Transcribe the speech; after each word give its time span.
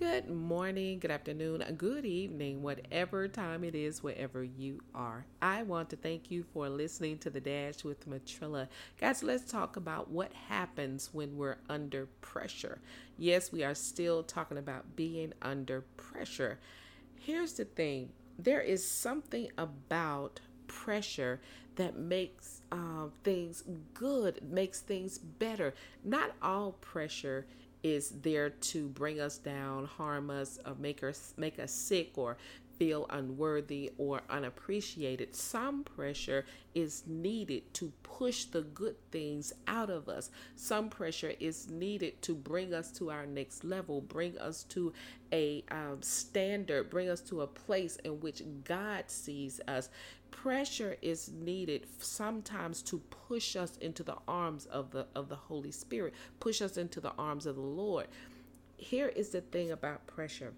Good 0.00 0.30
morning, 0.30 0.98
good 0.98 1.10
afternoon, 1.10 1.62
good 1.76 2.06
evening, 2.06 2.62
whatever 2.62 3.28
time 3.28 3.62
it 3.64 3.74
is, 3.74 4.02
wherever 4.02 4.42
you 4.42 4.80
are. 4.94 5.26
I 5.42 5.62
want 5.62 5.90
to 5.90 5.96
thank 5.96 6.30
you 6.30 6.42
for 6.54 6.70
listening 6.70 7.18
to 7.18 7.28
the 7.28 7.38
Dash 7.38 7.84
with 7.84 8.08
Matrilla. 8.08 8.68
Guys, 8.98 9.22
let's 9.22 9.52
talk 9.52 9.76
about 9.76 10.08
what 10.08 10.32
happens 10.48 11.10
when 11.12 11.36
we're 11.36 11.58
under 11.68 12.06
pressure. 12.22 12.78
Yes, 13.18 13.52
we 13.52 13.62
are 13.62 13.74
still 13.74 14.22
talking 14.22 14.56
about 14.56 14.96
being 14.96 15.34
under 15.42 15.82
pressure. 15.98 16.58
Here's 17.16 17.52
the 17.52 17.66
thing 17.66 18.08
there 18.38 18.62
is 18.62 18.88
something 18.88 19.50
about 19.58 20.40
pressure 20.66 21.42
that 21.76 21.98
makes 21.98 22.62
uh, 22.72 23.08
things 23.22 23.64
good, 23.92 24.40
makes 24.50 24.80
things 24.80 25.18
better. 25.18 25.74
Not 26.02 26.32
all 26.40 26.72
pressure 26.72 27.44
is 27.82 28.10
there 28.22 28.50
to 28.50 28.88
bring 28.88 29.20
us 29.20 29.38
down, 29.38 29.86
harm 29.86 30.30
us, 30.30 30.58
or 30.66 30.74
make 30.78 31.02
us 31.02 31.34
make 31.36 31.58
us 31.58 31.72
sick 31.72 32.12
or 32.16 32.36
feel 32.80 33.04
unworthy 33.10 33.92
or 33.98 34.22
unappreciated. 34.30 35.36
Some 35.36 35.84
pressure 35.84 36.46
is 36.74 37.02
needed 37.06 37.74
to 37.74 37.92
push 38.02 38.44
the 38.44 38.62
good 38.62 38.96
things 39.10 39.52
out 39.66 39.90
of 39.90 40.08
us. 40.08 40.30
Some 40.56 40.88
pressure 40.88 41.34
is 41.38 41.68
needed 41.68 42.22
to 42.22 42.34
bring 42.34 42.72
us 42.72 42.90
to 42.92 43.10
our 43.10 43.26
next 43.26 43.64
level, 43.64 44.00
bring 44.00 44.38
us 44.38 44.62
to 44.70 44.94
a 45.30 45.62
um, 45.70 45.98
standard, 46.00 46.88
bring 46.88 47.10
us 47.10 47.20
to 47.20 47.42
a 47.42 47.46
place 47.46 47.96
in 47.96 48.18
which 48.20 48.42
God 48.64 49.04
sees 49.08 49.60
us. 49.68 49.90
Pressure 50.30 50.96
is 51.02 51.28
needed 51.28 51.86
sometimes 51.98 52.80
to 52.84 52.98
push 53.28 53.56
us 53.56 53.76
into 53.82 54.02
the 54.02 54.16
arms 54.26 54.64
of 54.64 54.90
the 54.90 55.06
of 55.14 55.28
the 55.28 55.36
Holy 55.36 55.70
Spirit, 55.70 56.14
push 56.40 56.62
us 56.62 56.78
into 56.78 56.98
the 56.98 57.12
arms 57.18 57.44
of 57.44 57.56
the 57.56 57.60
Lord. 57.60 58.06
Here 58.78 59.08
is 59.08 59.28
the 59.28 59.42
thing 59.42 59.70
about 59.70 60.06
pressure 60.06 60.54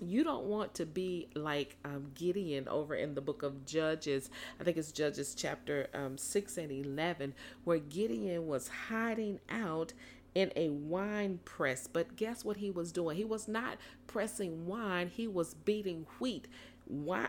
you 0.00 0.24
don't 0.24 0.44
want 0.44 0.74
to 0.74 0.86
be 0.86 1.28
like 1.34 1.76
um, 1.84 2.10
Gideon 2.14 2.68
over 2.68 2.94
in 2.94 3.14
the 3.14 3.20
book 3.20 3.42
of 3.42 3.64
Judges. 3.66 4.30
I 4.58 4.64
think 4.64 4.76
it's 4.76 4.92
Judges 4.92 5.34
chapter 5.34 5.88
um, 5.94 6.16
6 6.16 6.58
and 6.58 6.72
11, 6.72 7.34
where 7.64 7.78
Gideon 7.78 8.46
was 8.46 8.68
hiding 8.88 9.40
out 9.48 9.92
in 10.34 10.52
a 10.56 10.70
wine 10.70 11.40
press. 11.44 11.86
But 11.86 12.16
guess 12.16 12.44
what 12.44 12.58
he 12.58 12.70
was 12.70 12.92
doing? 12.92 13.16
He 13.16 13.24
was 13.24 13.48
not 13.48 13.78
pressing 14.06 14.66
wine, 14.66 15.08
he 15.08 15.28
was 15.28 15.54
beating 15.54 16.06
wheat. 16.18 16.46
Why, 16.86 17.28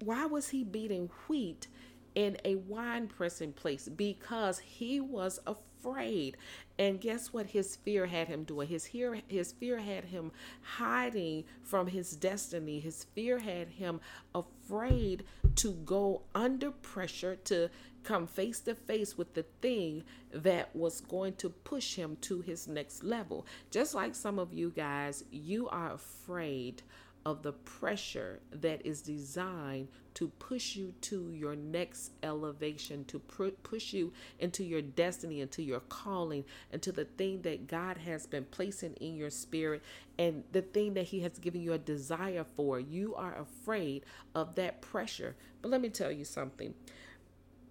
why 0.00 0.26
was 0.26 0.50
he 0.50 0.64
beating 0.64 1.10
wheat? 1.28 1.68
In 2.14 2.36
a 2.44 2.56
wine 2.56 3.08
pressing 3.08 3.52
place 3.52 3.88
because 3.88 4.58
he 4.58 5.00
was 5.00 5.40
afraid. 5.46 6.36
And 6.78 7.00
guess 7.00 7.32
what 7.32 7.46
his 7.46 7.76
fear 7.76 8.06
had 8.06 8.28
him 8.28 8.44
doing? 8.44 8.68
His 8.68 8.86
fear, 8.86 9.20
his 9.28 9.52
fear 9.52 9.78
had 9.78 10.04
him 10.04 10.32
hiding 10.62 11.44
from 11.62 11.88
his 11.88 12.12
destiny. 12.12 12.80
His 12.80 13.04
fear 13.14 13.38
had 13.38 13.68
him 13.68 14.00
afraid 14.34 15.24
to 15.56 15.72
go 15.72 16.22
under 16.34 16.70
pressure 16.70 17.36
to 17.36 17.70
come 18.04 18.26
face 18.26 18.60
to 18.60 18.74
face 18.74 19.18
with 19.18 19.34
the 19.34 19.44
thing 19.60 20.04
that 20.32 20.74
was 20.74 21.00
going 21.00 21.34
to 21.34 21.50
push 21.50 21.94
him 21.94 22.16
to 22.20 22.40
his 22.40 22.68
next 22.68 23.02
level. 23.02 23.46
Just 23.70 23.94
like 23.94 24.14
some 24.14 24.38
of 24.38 24.52
you 24.52 24.70
guys, 24.70 25.24
you 25.30 25.68
are 25.68 25.92
afraid 25.92 26.82
of 27.28 27.42
the 27.42 27.52
pressure 27.52 28.40
that 28.50 28.86
is 28.86 29.02
designed 29.02 29.86
to 30.14 30.28
push 30.38 30.76
you 30.76 30.94
to 31.02 31.30
your 31.30 31.54
next 31.54 32.12
elevation, 32.22 33.04
to 33.04 33.18
pr- 33.18 33.48
push 33.62 33.92
you 33.92 34.10
into 34.38 34.64
your 34.64 34.80
destiny, 34.80 35.42
into 35.42 35.62
your 35.62 35.80
calling, 35.80 36.42
into 36.72 36.90
the 36.90 37.04
thing 37.04 37.42
that 37.42 37.66
God 37.66 37.98
has 37.98 38.26
been 38.26 38.46
placing 38.46 38.94
in 38.94 39.14
your 39.14 39.28
spirit 39.28 39.82
and 40.18 40.42
the 40.52 40.62
thing 40.62 40.94
that 40.94 41.04
He 41.04 41.20
has 41.20 41.38
given 41.38 41.60
you 41.60 41.74
a 41.74 41.78
desire 41.78 42.46
for. 42.56 42.80
You 42.80 43.14
are 43.14 43.38
afraid 43.38 44.06
of 44.34 44.54
that 44.54 44.80
pressure. 44.80 45.36
But 45.60 45.70
let 45.70 45.82
me 45.82 45.90
tell 45.90 46.10
you 46.10 46.24
something 46.24 46.72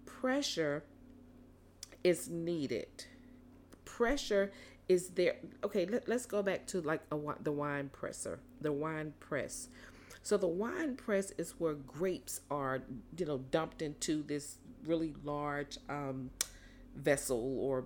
pressure 0.06 0.84
is 2.04 2.28
needed. 2.28 3.06
Pressure 3.84 4.52
is 4.88 5.10
there 5.10 5.36
okay 5.62 5.84
let, 5.86 6.08
us 6.08 6.24
go 6.26 6.42
back 6.42 6.66
to 6.66 6.80
like 6.80 7.02
a, 7.12 7.18
the 7.42 7.52
wine 7.52 7.90
presser 7.92 8.40
the 8.60 8.72
wine 8.72 9.12
press. 9.20 9.68
So 10.22 10.36
the 10.36 10.48
wine 10.48 10.96
press 10.96 11.32
is 11.38 11.54
where 11.58 11.74
grapes 11.74 12.40
are 12.50 12.82
you 13.16 13.26
know 13.26 13.38
dumped 13.50 13.82
into 13.82 14.22
this 14.22 14.58
really 14.84 15.14
large 15.24 15.78
um, 15.88 16.30
vessel 16.94 17.58
or 17.60 17.84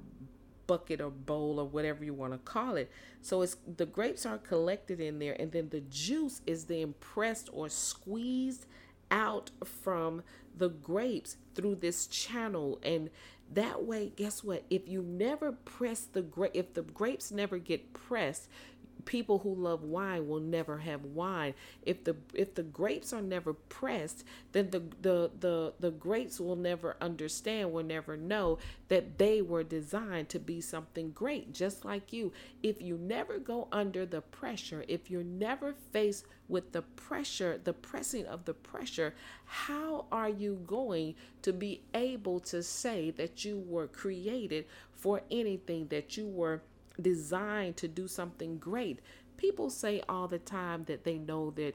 bucket 0.66 1.00
or 1.00 1.10
bowl 1.10 1.58
or 1.58 1.66
whatever 1.66 2.04
you 2.04 2.14
want 2.14 2.32
to 2.32 2.38
call 2.38 2.76
it. 2.76 2.90
So 3.20 3.42
it's 3.42 3.56
the 3.76 3.86
grapes 3.86 4.24
are 4.26 4.38
collected 4.38 5.00
in 5.00 5.18
there 5.18 5.36
and 5.38 5.52
then 5.52 5.68
the 5.68 5.80
juice 5.80 6.40
is 6.46 6.64
then 6.64 6.94
pressed 7.00 7.50
or 7.52 7.68
squeezed 7.68 8.66
out 9.10 9.50
from 9.64 10.22
the 10.56 10.68
grapes 10.68 11.36
through 11.54 11.76
this 11.76 12.06
channel 12.06 12.78
and 12.82 13.10
that 13.54 13.84
way, 13.84 14.12
guess 14.14 14.42
what? 14.42 14.64
If 14.70 14.88
you 14.88 15.02
never 15.02 15.52
press 15.52 16.02
the 16.02 16.22
grape, 16.22 16.52
if 16.54 16.74
the 16.74 16.82
grapes 16.82 17.30
never 17.30 17.58
get 17.58 17.92
pressed, 17.92 18.48
people 19.04 19.38
who 19.38 19.54
love 19.54 19.82
wine 19.82 20.28
will 20.28 20.40
never 20.40 20.78
have 20.78 21.04
wine. 21.04 21.54
If 21.82 22.04
the 22.04 22.16
if 22.34 22.54
the 22.54 22.62
grapes 22.62 23.12
are 23.12 23.22
never 23.22 23.52
pressed, 23.52 24.24
then 24.52 24.70
the 24.70 24.82
the 25.00 25.30
the, 25.38 25.74
the 25.80 25.90
grapes 25.90 26.40
will 26.40 26.56
never 26.56 26.96
understand, 27.00 27.72
will 27.72 27.84
never 27.84 28.16
know 28.16 28.58
that 28.88 29.18
they 29.18 29.42
were 29.42 29.64
designed 29.64 30.28
to 30.30 30.38
be 30.38 30.60
something 30.60 31.10
great, 31.10 31.52
just 31.52 31.84
like 31.84 32.12
you. 32.12 32.32
If 32.62 32.80
you 32.80 32.98
never 32.98 33.38
go 33.38 33.68
under 33.72 34.06
the 34.06 34.20
pressure, 34.20 34.84
if 34.88 35.10
you're 35.10 35.22
never 35.22 35.74
faced 35.92 36.26
with 36.48 36.72
the 36.72 36.82
pressure, 36.82 37.60
the 37.62 37.72
pressing 37.72 38.26
of 38.26 38.44
the 38.44 38.54
pressure, 38.54 39.14
how 39.44 40.06
are 40.12 40.28
you 40.28 40.62
going 40.66 41.14
to 41.42 41.52
be 41.52 41.82
able 41.94 42.40
to 42.40 42.62
say 42.62 43.10
that 43.12 43.44
you 43.44 43.58
were 43.58 43.86
created 43.86 44.66
for 44.92 45.22
anything 45.30 45.88
that 45.88 46.16
you 46.16 46.26
were 46.26 46.62
designed 47.00 47.76
to 47.78 47.88
do 47.88 48.06
something 48.08 48.58
great. 48.58 49.00
People 49.36 49.70
say 49.70 50.02
all 50.08 50.28
the 50.28 50.38
time 50.38 50.84
that 50.84 51.04
they 51.04 51.18
know 51.18 51.50
that 51.52 51.74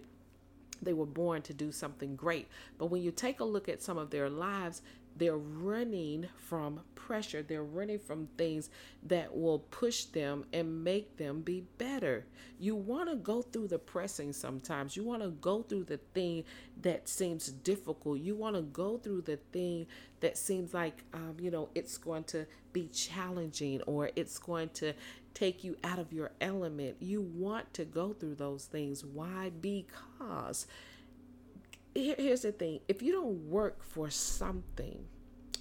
they 0.81 0.93
were 0.93 1.05
born 1.05 1.41
to 1.43 1.53
do 1.53 1.71
something 1.71 2.15
great. 2.15 2.47
But 2.77 2.87
when 2.87 3.01
you 3.01 3.11
take 3.11 3.39
a 3.39 3.45
look 3.45 3.67
at 3.67 3.81
some 3.81 3.97
of 3.97 4.11
their 4.11 4.29
lives, 4.29 4.81
they're 5.17 5.37
running 5.37 6.27
from 6.37 6.81
pressure. 6.95 7.41
They're 7.41 7.63
running 7.63 7.99
from 7.99 8.27
things 8.37 8.69
that 9.03 9.35
will 9.35 9.59
push 9.59 10.05
them 10.05 10.45
and 10.51 10.83
make 10.83 11.17
them 11.17 11.41
be 11.41 11.63
better. 11.77 12.25
You 12.59 12.75
want 12.75 13.09
to 13.09 13.15
go 13.15 13.41
through 13.41 13.69
the 13.69 13.79
pressing 13.79 14.33
sometimes. 14.33 14.95
You 14.97 15.03
want 15.03 15.23
to 15.23 15.29
go 15.29 15.63
through 15.63 15.85
the 15.85 15.97
thing 16.13 16.43
that 16.81 17.07
seems 17.07 17.47
difficult. 17.47 18.19
You 18.19 18.35
want 18.35 18.55
to 18.55 18.61
go 18.61 18.97
through 18.97 19.21
the 19.21 19.37
thing 19.51 19.87
that 20.19 20.37
seems 20.37 20.73
like, 20.73 21.03
um, 21.13 21.37
you 21.39 21.51
know, 21.51 21.69
it's 21.75 21.97
going 21.97 22.25
to 22.25 22.45
be 22.73 22.87
challenging 22.87 23.81
or 23.83 24.11
it's 24.15 24.37
going 24.37 24.69
to 24.69 24.93
take 25.33 25.63
you 25.63 25.77
out 25.83 25.99
of 25.99 26.11
your 26.11 26.31
element. 26.41 26.97
You 26.99 27.21
want 27.21 27.73
to 27.75 27.85
go 27.85 28.13
through 28.13 28.35
those 28.35 28.65
things. 28.65 29.05
Why? 29.05 29.51
Because 29.61 30.67
here's 31.97 32.41
the 32.41 32.51
thing 32.51 32.79
if 32.87 33.01
you 33.01 33.11
don't 33.11 33.49
work 33.49 33.83
for 33.83 34.09
something, 34.09 35.05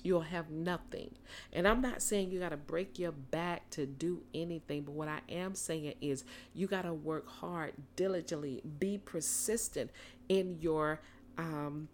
you'll 0.03 0.21
have 0.21 0.51
nothing. 0.51 1.15
And 1.53 1.67
I'm 1.67 1.81
not 1.81 2.03
saying 2.03 2.31
you 2.31 2.39
got 2.39 2.51
to 2.51 2.57
break 2.57 2.99
your 2.99 3.13
back 3.13 3.71
to 3.71 3.87
do 3.87 4.23
anything, 4.35 4.83
but 4.83 4.93
what 4.93 5.09
I 5.09 5.21
am 5.29 5.55
saying 5.55 5.95
is 6.01 6.25
you 6.55 6.67
got 6.67 6.83
to 6.83 6.93
work 6.93 7.29
hard, 7.29 7.73
diligently, 7.97 8.63
be 8.79 8.99
persistent 8.99 9.91
in 10.29 10.59
your 10.61 11.01
um 11.39 11.89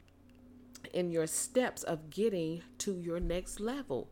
in 0.92 1.12
your 1.12 1.28
steps 1.28 1.84
of 1.84 2.10
getting 2.10 2.62
to 2.78 2.98
your 2.98 3.20
next 3.20 3.60
level. 3.60 4.10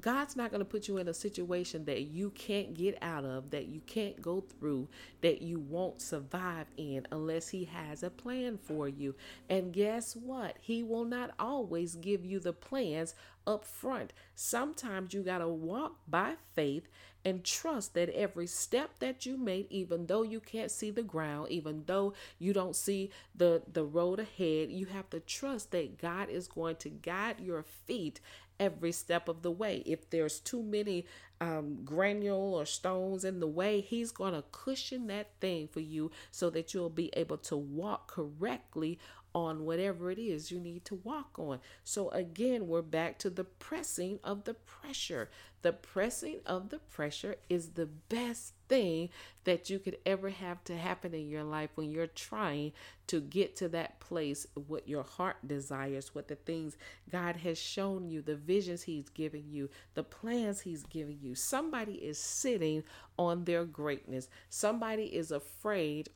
God's 0.00 0.36
not 0.36 0.50
going 0.50 0.60
to 0.60 0.64
put 0.64 0.88
you 0.88 0.98
in 0.98 1.08
a 1.08 1.14
situation 1.14 1.84
that 1.84 2.02
you 2.02 2.30
can't 2.30 2.74
get 2.74 2.98
out 3.02 3.24
of, 3.24 3.50
that 3.50 3.66
you 3.66 3.80
can't 3.86 4.20
go 4.20 4.40
through, 4.40 4.88
that 5.20 5.42
you 5.42 5.58
won't 5.60 6.00
survive 6.00 6.66
in 6.76 7.06
unless 7.10 7.48
He 7.48 7.64
has 7.64 8.02
a 8.02 8.10
plan 8.10 8.58
for 8.58 8.88
you. 8.88 9.14
And 9.48 9.72
guess 9.72 10.16
what? 10.16 10.56
He 10.60 10.82
will 10.82 11.04
not 11.04 11.32
always 11.38 11.96
give 11.96 12.24
you 12.24 12.40
the 12.40 12.52
plans 12.52 13.14
up 13.46 13.64
front. 13.64 14.12
Sometimes 14.34 15.12
you 15.12 15.22
got 15.22 15.38
to 15.38 15.48
walk 15.48 15.96
by 16.08 16.34
faith 16.54 16.88
and 17.24 17.44
trust 17.44 17.94
that 17.94 18.08
every 18.10 18.46
step 18.46 18.98
that 18.98 19.24
you 19.26 19.36
make 19.36 19.70
even 19.70 20.06
though 20.06 20.22
you 20.22 20.40
can't 20.40 20.70
see 20.70 20.90
the 20.90 21.02
ground 21.02 21.50
even 21.50 21.84
though 21.86 22.12
you 22.38 22.52
don't 22.52 22.76
see 22.76 23.10
the 23.34 23.62
the 23.72 23.84
road 23.84 24.18
ahead 24.18 24.70
you 24.70 24.86
have 24.86 25.08
to 25.10 25.20
trust 25.20 25.70
that 25.70 25.98
God 26.00 26.28
is 26.28 26.48
going 26.48 26.76
to 26.76 26.88
guide 26.88 27.40
your 27.40 27.62
feet 27.62 28.20
every 28.62 28.92
step 28.92 29.28
of 29.28 29.42
the 29.42 29.50
way. 29.50 29.82
If 29.84 30.08
there's 30.10 30.38
too 30.38 30.62
many 30.62 31.06
um, 31.42 31.78
granule 31.84 32.54
or 32.54 32.64
stones 32.64 33.24
in 33.24 33.40
the 33.40 33.48
way, 33.48 33.80
He's 33.80 34.12
going 34.12 34.32
to 34.32 34.44
cushion 34.52 35.08
that 35.08 35.30
thing 35.40 35.66
for 35.66 35.80
you 35.80 36.12
so 36.30 36.50
that 36.50 36.72
you'll 36.72 36.88
be 36.88 37.10
able 37.14 37.38
to 37.38 37.56
walk 37.56 38.06
correctly 38.06 39.00
on 39.34 39.64
whatever 39.64 40.10
it 40.10 40.18
is 40.18 40.50
you 40.50 40.60
need 40.60 40.84
to 40.84 40.94
walk 40.96 41.38
on. 41.38 41.58
So, 41.84 42.10
again, 42.10 42.68
we're 42.68 42.82
back 42.82 43.18
to 43.20 43.30
the 43.30 43.44
pressing 43.44 44.20
of 44.22 44.44
the 44.44 44.54
pressure. 44.54 45.30
The 45.62 45.72
pressing 45.72 46.40
of 46.44 46.70
the 46.70 46.78
pressure 46.78 47.36
is 47.48 47.70
the 47.70 47.86
best 47.86 48.52
thing 48.68 49.10
that 49.44 49.70
you 49.70 49.78
could 49.78 49.96
ever 50.04 50.28
have 50.28 50.62
to 50.64 50.76
happen 50.76 51.14
in 51.14 51.28
your 51.28 51.44
life 51.44 51.70
when 51.76 51.90
you're 51.90 52.08
trying 52.08 52.72
to 53.06 53.20
get 53.20 53.56
to 53.56 53.68
that 53.68 54.00
place, 54.00 54.46
what 54.66 54.88
your 54.88 55.02
heart 55.04 55.36
desires, 55.46 56.14
what 56.14 56.28
the 56.28 56.34
things 56.34 56.76
God 57.10 57.36
has 57.36 57.58
shown 57.58 58.08
you, 58.08 58.22
the 58.22 58.34
visions 58.34 58.82
He's 58.82 59.08
giving 59.08 59.44
you, 59.50 59.70
the 59.94 60.02
plans 60.02 60.60
He's 60.62 60.82
giving 60.82 61.18
you. 61.22 61.31
Somebody 61.34 61.94
is 61.94 62.18
sitting 62.18 62.84
on 63.18 63.44
their 63.44 63.64
greatness, 63.64 64.28
somebody 64.48 65.04
is 65.04 65.30
afraid 65.30 66.08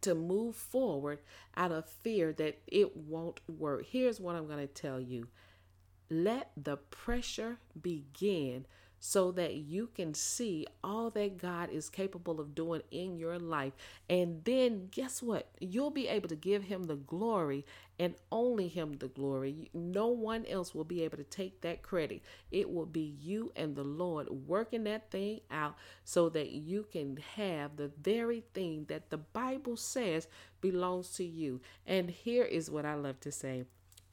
to 0.00 0.14
move 0.14 0.56
forward 0.56 1.18
out 1.56 1.72
of 1.72 1.86
fear 1.86 2.32
that 2.34 2.58
it 2.66 2.96
won't 2.96 3.40
work. 3.48 3.84
Here's 3.86 4.20
what 4.20 4.34
I'm 4.34 4.46
going 4.46 4.66
to 4.66 4.72
tell 4.72 5.00
you. 5.00 5.28
Let 6.08 6.50
the 6.56 6.76
pressure 6.76 7.58
begin 7.80 8.66
so 9.02 9.32
that 9.32 9.54
you 9.54 9.88
can 9.94 10.12
see 10.12 10.66
all 10.84 11.08
that 11.10 11.38
God 11.38 11.70
is 11.70 11.88
capable 11.88 12.38
of 12.38 12.54
doing 12.54 12.82
in 12.90 13.16
your 13.16 13.38
life. 13.38 13.72
And 14.10 14.44
then, 14.44 14.88
guess 14.90 15.22
what? 15.22 15.48
You'll 15.58 15.90
be 15.90 16.06
able 16.06 16.28
to 16.28 16.36
give 16.36 16.64
Him 16.64 16.84
the 16.84 16.96
glory 16.96 17.64
and 17.98 18.14
only 18.30 18.68
Him 18.68 18.98
the 18.98 19.08
glory. 19.08 19.70
No 19.72 20.08
one 20.08 20.44
else 20.44 20.74
will 20.74 20.84
be 20.84 21.02
able 21.02 21.16
to 21.16 21.24
take 21.24 21.62
that 21.62 21.82
credit. 21.82 22.20
It 22.50 22.70
will 22.70 22.86
be 22.86 23.16
you 23.18 23.52
and 23.56 23.74
the 23.74 23.84
Lord 23.84 24.28
working 24.46 24.84
that 24.84 25.10
thing 25.10 25.40
out 25.50 25.76
so 26.04 26.28
that 26.28 26.50
you 26.50 26.86
can 26.92 27.16
have 27.36 27.76
the 27.76 27.90
very 28.02 28.44
thing 28.52 28.84
that 28.88 29.08
the 29.08 29.18
Bible 29.18 29.78
says 29.78 30.28
belongs 30.60 31.10
to 31.16 31.24
you. 31.24 31.62
And 31.86 32.10
here 32.10 32.44
is 32.44 32.70
what 32.70 32.84
I 32.84 32.94
love 32.94 33.18
to 33.20 33.32
say 33.32 33.64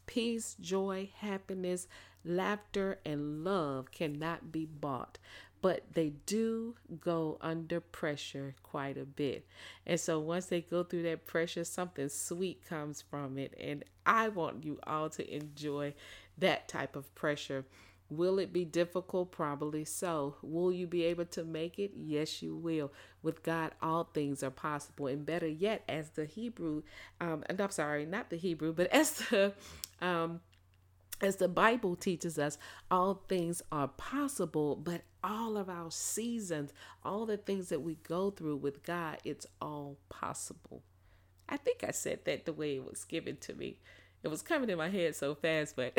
peace, 0.06 0.56
joy, 0.62 1.10
happiness, 1.18 1.88
laughter, 2.28 3.00
and 3.06 3.44
love 3.44 3.92
cannot 3.92 4.52
be 4.52 4.66
bought, 4.66 5.18
but 5.62 5.84
they 5.94 6.10
do 6.26 6.76
go 7.00 7.38
under 7.42 7.80
pressure 7.80 8.56
quite 8.64 8.98
a 8.98 9.06
bit. 9.06 9.48
And 9.86 10.00
so 10.00 10.20
once 10.20 10.48
they 10.48 10.62
go 10.62 10.84
through 10.84 11.04
that 11.04 11.26
pressure, 11.26 11.64
something 11.64 12.10
sweet 12.10 12.66
comes 12.68 13.02
from 13.02 13.38
it. 13.38 13.54
And 13.60 13.84
I 14.06 14.30
want 14.30 14.64
you 14.64 14.80
all 14.86 15.10
to 15.12 15.36
enjoy 15.36 15.94
that 16.38 16.68
type 16.68 16.96
of 16.96 17.14
pressure. 17.16 17.66
Will 18.10 18.40
it 18.40 18.54
be 18.54 18.64
difficult? 18.64 19.32
Probably 19.32 19.84
so. 19.84 20.36
Will 20.42 20.72
you 20.72 20.88
be 20.88 21.04
able 21.04 21.26
to 21.26 21.44
make 21.44 21.78
it? 21.78 21.92
Yes, 21.96 22.42
you 22.42 22.56
will. 22.56 22.94
With 23.22 23.44
God, 23.44 23.72
all 23.82 24.06
things 24.06 24.44
are 24.44 24.52
possible. 24.52 25.08
And 25.08 25.26
better 25.26 25.48
yet, 25.48 25.84
as 25.90 26.12
the 26.12 26.26
Hebrew, 26.26 26.84
um, 27.20 27.44
and 27.48 27.60
I'm 27.60 27.72
sorry, 27.72 28.06
not 28.06 28.30
the 28.30 28.38
Hebrew, 28.38 28.72
but 28.72 28.88
as 28.88 29.12
the 29.12 29.54
um, 30.02 30.40
as 31.22 31.38
the 31.38 31.48
Bible 31.48 31.96
teaches 31.96 32.38
us, 32.38 32.58
all 32.92 33.24
things 33.28 33.62
are 33.72 33.88
possible, 33.88 34.76
but 34.76 35.02
all 35.24 35.58
of 35.58 35.70
our 35.70 35.92
seasons, 35.92 36.74
all 37.04 37.26
the 37.26 37.38
things 37.38 37.70
that 37.70 37.82
we 37.82 37.96
go 38.04 38.30
through 38.30 38.58
with 38.58 38.84
God, 38.84 39.18
it's 39.24 39.48
all 39.62 39.98
possible. 40.10 40.84
I 41.50 41.58
think 41.58 41.84
I 41.84 41.92
said 41.92 42.26
that 42.26 42.46
the 42.46 42.54
way 42.54 42.76
it 42.76 42.86
was 42.86 43.04
given 43.04 43.38
to 43.38 43.54
me. 43.54 43.80
It 44.24 44.28
was 44.28 44.42
coming 44.42 44.70
in 44.70 44.78
my 44.78 44.90
head 44.90 45.16
so 45.16 45.36
fast, 45.36 45.76
but 45.76 45.98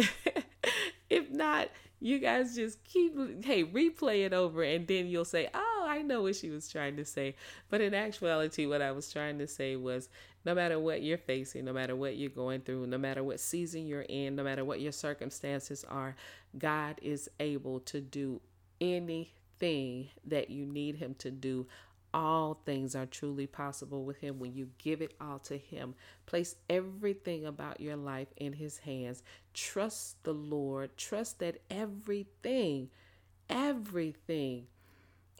if 1.11 1.31
not, 1.31 1.69
you 2.00 2.19
guys 2.19 2.55
just 2.55 2.85
keep, 2.85 3.44
hey, 3.44 3.64
replay 3.64 4.25
it 4.26 4.32
over 4.32 4.62
and 4.62 4.87
then 4.87 5.06
you'll 5.06 5.25
say, 5.25 5.49
I 5.53 5.68
know 6.09 6.23
what 6.23 6.37
she 6.37 6.51
was 6.51 6.69
trying 6.69 6.97
to 6.97 7.05
say. 7.05 7.37
But 7.69 7.81
in 7.81 7.95
actuality, 7.95 8.67
what 8.67 8.83
I 8.83 8.93
was 8.93 9.13
trying 9.13 9.39
to 9.39 9.47
say 9.47 9.77
was 9.77 10.09
no 10.45 10.55
matter 10.55 10.79
what 10.79 11.03
you're 11.03 11.19
facing, 11.19 11.65
no 11.65 11.73
matter 11.73 11.95
what 11.95 12.17
you're 12.17 12.31
going 12.31 12.63
through, 12.63 12.87
no 12.87 12.99
matter 12.99 13.23
what 13.23 13.41
season 13.41 13.87
you're 13.87 14.03
in, 14.03 14.37
no 14.37 14.43
matter 14.43 14.65
what 14.65 14.81
your 14.81 14.93
circumstances 14.93 15.85
are, 15.89 16.17
God 16.57 16.99
is 17.03 17.29
able 17.39 17.81
to 17.81 18.01
do 18.01 18.41
anything 18.81 20.09
that 20.25 20.51
you 20.51 20.65
need 20.65 20.97
Him 20.97 21.15
to 21.19 21.31
do. 21.31 21.67
All 22.15 22.63
things 22.65 22.97
are 22.97 23.05
truly 23.05 23.47
possible 23.47 24.05
with 24.05 24.19
Him 24.19 24.39
when 24.39 24.55
you 24.55 24.71
give 24.79 25.03
it 25.03 25.13
all 25.21 25.39
to 25.41 25.59
Him. 25.59 25.95
Place 26.25 26.57
everything 26.71 27.45
about 27.45 27.81
your 27.81 27.97
life 27.97 28.29
in 28.39 28.55
His 28.55 28.79
hands. 28.79 29.23
Trust 29.53 30.23
the 30.25 30.33
Lord. 30.33 30.97
Trust 30.97 31.41
that 31.41 31.59
everything, 31.71 32.89
everything 33.51 34.67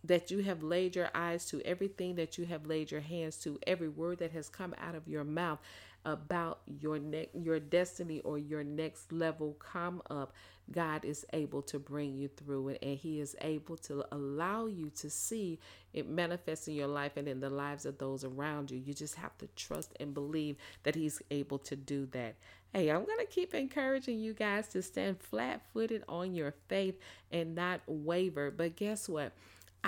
that 0.05 0.31
you 0.31 0.39
have 0.41 0.63
laid 0.63 0.97
your 0.97 1.11
eyes 1.15 1.45
to, 1.47 1.61
everything 1.63 2.15
that 2.17 2.39
you 2.39 2.47
have 2.47 2.67
laid 2.67 2.91
your 2.91 3.01
hands 3.01 3.37
to, 3.39 3.59
every 3.67 3.89
word 3.89 4.19
that 4.19 4.33
has 4.33 4.49
come 4.49 4.75
out 4.79 4.95
of 4.95 5.09
your 5.09 5.25
mouth 5.25 5.59
about 6.05 6.61
your 6.81 6.99
ne- 6.99 7.29
your 7.35 7.59
destiny 7.59 8.21
or 8.21 8.39
your 8.39 8.63
next 8.65 9.13
level 9.13 9.57
come 9.59 10.01
up, 10.09 10.33
God 10.71 11.05
is 11.05 11.27
able 11.33 11.63
to 11.63 11.79
bring 11.79 12.15
you 12.15 12.29
through 12.29 12.69
it 12.69 12.79
and 12.83 12.97
he 12.97 13.21
is 13.21 13.35
able 13.41 13.77
to 13.79 14.05
allow 14.13 14.67
you 14.67 14.91
to 14.97 15.11
see 15.11 15.59
it 15.93 16.09
manifest 16.09 16.69
in 16.69 16.75
your 16.75 16.87
life 16.87 17.17
and 17.17 17.27
in 17.27 17.41
the 17.41 17.51
lives 17.51 17.85
of 17.85 17.99
those 17.99 18.25
around 18.25 18.71
you. 18.71 18.79
You 18.79 18.95
just 18.95 19.17
have 19.17 19.37
to 19.39 19.49
trust 19.57 19.93
and 19.99 20.15
believe 20.15 20.57
that 20.85 20.95
he's 20.95 21.21
able 21.31 21.59
to 21.61 21.77
do 21.77 22.07
that. 22.13 22.37
Hey, 22.73 22.91
I'm 22.91 23.05
to 23.07 23.27
keep 23.31 23.55
encouraging 23.55 24.21
you 24.21 24.35
guys 24.35 24.69
to 24.69 24.83
stand 24.83 25.21
flat-footed 25.21 26.05
on 26.07 26.35
your 26.35 26.53
faith 26.69 26.97
and 27.33 27.55
not 27.55 27.81
waver. 27.87 28.51
But 28.51 28.77
guess 28.77 29.09
what? 29.09 29.33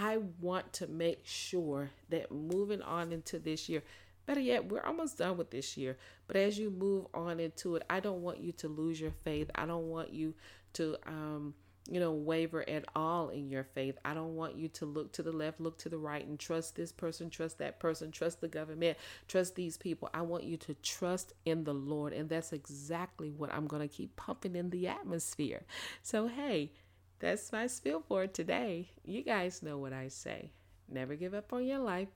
I 0.00 0.16
want 0.40 0.72
to 0.74 0.86
make 0.86 1.20
sure 1.24 1.90
that 2.08 2.32
moving 2.32 2.80
on 2.80 3.12
into 3.12 3.38
this 3.38 3.68
year, 3.68 3.82
better 4.24 4.40
yet, 4.40 4.66
we're 4.66 4.82
almost 4.82 5.18
done 5.18 5.36
with 5.36 5.50
this 5.50 5.76
year. 5.76 5.98
But 6.26 6.36
as 6.36 6.58
you 6.58 6.70
move 6.70 7.06
on 7.12 7.38
into 7.38 7.76
it, 7.76 7.82
I 7.90 8.00
don't 8.00 8.22
want 8.22 8.40
you 8.40 8.52
to 8.52 8.68
lose 8.68 8.98
your 8.98 9.10
faith. 9.10 9.50
I 9.54 9.66
don't 9.66 9.90
want 9.90 10.10
you 10.10 10.32
to, 10.74 10.96
um, 11.06 11.52
you 11.86 12.00
know, 12.00 12.12
waver 12.12 12.66
at 12.66 12.86
all 12.96 13.28
in 13.28 13.50
your 13.50 13.62
faith. 13.62 13.98
I 14.02 14.14
don't 14.14 14.36
want 14.36 14.56
you 14.56 14.68
to 14.68 14.86
look 14.86 15.12
to 15.12 15.22
the 15.22 15.32
left, 15.32 15.60
look 15.60 15.76
to 15.80 15.90
the 15.90 15.98
right, 15.98 16.26
and 16.26 16.38
trust 16.38 16.76
this 16.76 16.92
person, 16.92 17.28
trust 17.28 17.58
that 17.58 17.78
person, 17.78 18.10
trust 18.10 18.40
the 18.40 18.48
government, 18.48 18.96
trust 19.28 19.54
these 19.54 19.76
people. 19.76 20.08
I 20.14 20.22
want 20.22 20.44
you 20.44 20.56
to 20.58 20.72
trust 20.76 21.34
in 21.44 21.64
the 21.64 21.74
Lord. 21.74 22.14
And 22.14 22.30
that's 22.30 22.54
exactly 22.54 23.32
what 23.32 23.52
I'm 23.52 23.66
going 23.66 23.86
to 23.86 23.94
keep 23.94 24.16
pumping 24.16 24.56
in 24.56 24.70
the 24.70 24.88
atmosphere. 24.88 25.64
So, 26.02 26.26
hey, 26.26 26.72
that's 27.20 27.52
my 27.52 27.66
spiel 27.66 28.02
for 28.06 28.26
today. 28.26 28.90
You 29.04 29.22
guys 29.22 29.62
know 29.62 29.78
what 29.78 29.92
I 29.92 30.08
say. 30.08 30.52
Never 30.88 31.14
give 31.14 31.34
up 31.34 31.52
on 31.52 31.64
your 31.66 31.78
life, 31.78 32.08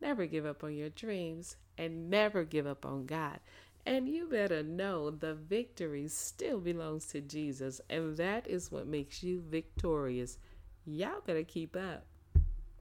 never 0.00 0.26
give 0.26 0.44
up 0.44 0.62
on 0.62 0.74
your 0.74 0.90
dreams, 0.90 1.56
and 1.78 2.10
never 2.10 2.44
give 2.44 2.66
up 2.66 2.84
on 2.84 3.06
God. 3.06 3.40
And 3.86 4.08
you 4.08 4.26
better 4.26 4.62
know 4.62 5.10
the 5.10 5.34
victory 5.34 6.08
still 6.08 6.60
belongs 6.60 7.06
to 7.06 7.20
Jesus, 7.20 7.80
and 7.88 8.16
that 8.18 8.46
is 8.46 8.70
what 8.70 8.86
makes 8.86 9.22
you 9.22 9.42
victorious. 9.48 10.38
Y'all 10.84 11.22
better 11.24 11.44
keep 11.44 11.76
up. 11.76 12.04